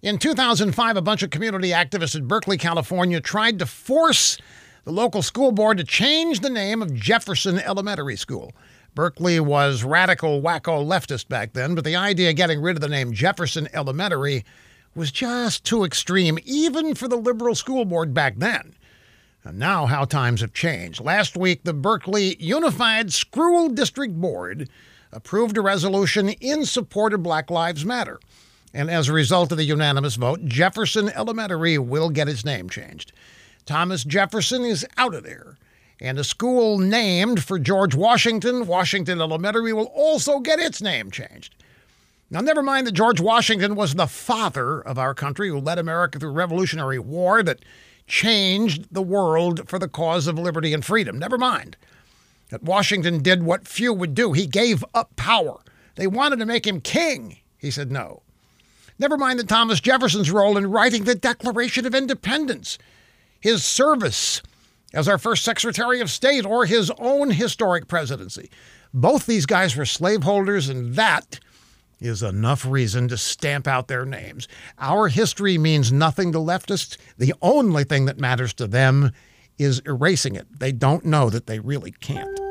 In 0.00 0.18
2005, 0.18 0.96
a 0.96 1.02
bunch 1.02 1.24
of 1.24 1.30
community 1.30 1.70
activists 1.70 2.14
in 2.14 2.28
Berkeley, 2.28 2.56
California 2.56 3.20
tried 3.20 3.58
to 3.58 3.66
force 3.66 4.38
the 4.84 4.92
local 4.92 5.22
school 5.22 5.50
board 5.50 5.78
to 5.78 5.82
change 5.82 6.38
the 6.38 6.48
name 6.48 6.82
of 6.82 6.94
Jefferson 6.94 7.58
Elementary 7.58 8.14
School. 8.14 8.52
Berkeley 8.94 9.40
was 9.40 9.82
radical, 9.82 10.40
wacko 10.40 10.86
leftist 10.86 11.26
back 11.26 11.52
then, 11.52 11.74
but 11.74 11.82
the 11.82 11.96
idea 11.96 12.30
of 12.30 12.36
getting 12.36 12.62
rid 12.62 12.76
of 12.76 12.80
the 12.80 12.88
name 12.88 13.12
Jefferson 13.12 13.68
Elementary 13.74 14.44
was 14.94 15.10
just 15.10 15.64
too 15.64 15.82
extreme, 15.82 16.38
even 16.44 16.94
for 16.94 17.08
the 17.08 17.16
liberal 17.16 17.56
school 17.56 17.84
board 17.84 18.14
back 18.14 18.36
then. 18.36 18.76
And 19.42 19.58
now, 19.58 19.86
how 19.86 20.04
times 20.04 20.42
have 20.42 20.52
changed. 20.52 21.00
Last 21.00 21.36
week, 21.36 21.64
the 21.64 21.74
Berkeley 21.74 22.36
Unified 22.38 23.12
School 23.12 23.68
District 23.68 24.14
Board 24.14 24.70
approved 25.10 25.58
a 25.58 25.60
resolution 25.60 26.28
in 26.28 26.66
support 26.66 27.12
of 27.12 27.24
Black 27.24 27.50
Lives 27.50 27.84
Matter. 27.84 28.20
And 28.74 28.90
as 28.90 29.08
a 29.08 29.12
result 29.12 29.50
of 29.50 29.58
the 29.58 29.64
unanimous 29.64 30.16
vote, 30.16 30.44
Jefferson 30.44 31.08
Elementary 31.10 31.78
will 31.78 32.10
get 32.10 32.28
its 32.28 32.44
name 32.44 32.68
changed. 32.68 33.12
Thomas 33.64 34.04
Jefferson 34.04 34.64
is 34.64 34.86
out 34.96 35.14
of 35.14 35.24
there. 35.24 35.56
And 36.00 36.18
a 36.18 36.24
school 36.24 36.78
named 36.78 37.42
for 37.42 37.58
George 37.58 37.94
Washington, 37.94 38.66
Washington 38.66 39.20
Elementary, 39.20 39.72
will 39.72 39.90
also 39.94 40.38
get 40.38 40.60
its 40.60 40.80
name 40.80 41.10
changed. 41.10 41.54
Now, 42.30 42.40
never 42.40 42.62
mind 42.62 42.86
that 42.86 42.92
George 42.92 43.20
Washington 43.20 43.74
was 43.74 43.94
the 43.94 44.06
father 44.06 44.80
of 44.80 44.98
our 44.98 45.14
country 45.14 45.48
who 45.48 45.58
led 45.58 45.78
America 45.78 46.18
through 46.18 46.32
Revolutionary 46.32 46.98
War 46.98 47.42
that 47.42 47.64
changed 48.06 48.86
the 48.92 49.02
world 49.02 49.68
for 49.68 49.78
the 49.78 49.88
cause 49.88 50.26
of 50.26 50.38
liberty 50.38 50.74
and 50.74 50.84
freedom. 50.84 51.18
Never 51.18 51.38
mind 51.38 51.76
that 52.50 52.62
Washington 52.62 53.22
did 53.22 53.42
what 53.42 53.66
few 53.66 53.92
would 53.92 54.14
do. 54.14 54.32
He 54.32 54.46
gave 54.46 54.84
up 54.94 55.16
power. 55.16 55.60
They 55.96 56.06
wanted 56.06 56.38
to 56.38 56.46
make 56.46 56.66
him 56.66 56.80
king. 56.80 57.38
He 57.56 57.70
said 57.70 57.90
no. 57.90 58.22
Never 58.98 59.16
mind 59.16 59.38
that 59.38 59.48
Thomas 59.48 59.80
Jefferson's 59.80 60.30
role 60.30 60.56
in 60.56 60.70
writing 60.70 61.04
the 61.04 61.14
Declaration 61.14 61.86
of 61.86 61.94
Independence, 61.94 62.78
his 63.40 63.64
service 63.64 64.42
as 64.92 65.06
our 65.06 65.18
first 65.18 65.44
Secretary 65.44 66.00
of 66.00 66.10
State, 66.10 66.46
or 66.46 66.64
his 66.66 66.90
own 66.98 67.30
historic 67.30 67.88
presidency. 67.88 68.50
Both 68.94 69.26
these 69.26 69.46
guys 69.46 69.76
were 69.76 69.84
slaveholders, 69.84 70.68
and 70.68 70.94
that 70.94 71.38
is 72.00 72.22
enough 72.22 72.64
reason 72.64 73.08
to 73.08 73.18
stamp 73.18 73.66
out 73.66 73.88
their 73.88 74.06
names. 74.06 74.48
Our 74.78 75.08
history 75.08 75.58
means 75.58 75.92
nothing 75.92 76.32
to 76.32 76.38
leftists. 76.38 76.96
The 77.18 77.34
only 77.42 77.84
thing 77.84 78.06
that 78.06 78.18
matters 78.18 78.54
to 78.54 78.66
them 78.66 79.12
is 79.58 79.80
erasing 79.80 80.36
it. 80.36 80.46
They 80.58 80.72
don't 80.72 81.04
know 81.04 81.28
that 81.30 81.46
they 81.46 81.58
really 81.58 81.92
can't. 81.92 82.47